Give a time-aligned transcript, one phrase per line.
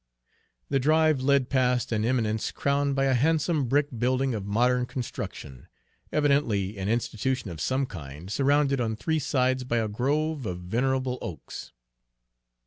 [0.69, 5.67] The drive led past an eminence crowned by a handsome brick building of modern construction,
[6.11, 11.19] evidently an institution of some kind, surrounded on three sides by a grove of venerable
[11.21, 11.71] oaks.